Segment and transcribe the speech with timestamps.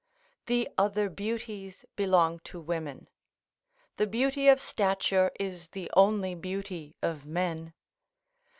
[0.47, 3.07] The other beauties belong to women;
[3.97, 7.75] the beauty of stature is the only beauty of men.